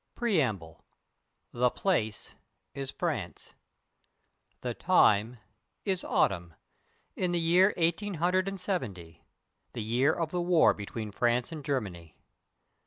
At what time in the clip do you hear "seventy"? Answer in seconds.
8.59-9.21